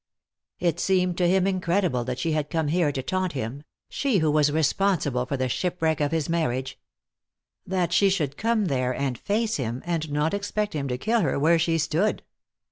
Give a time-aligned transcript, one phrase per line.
[0.57, 4.31] It seemed to him incredible that she had come there to taunt him, she who
[4.31, 6.79] was responsible for the shipwreck of his marriage.
[7.67, 11.37] That she could come there and face him, and not expect him to kill her
[11.37, 12.23] where she stood.